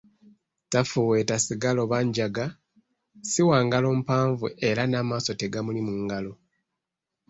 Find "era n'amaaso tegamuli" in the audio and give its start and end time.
4.69-5.81